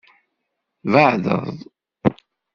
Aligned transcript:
Tbeɛdeḍ. 0.81 1.47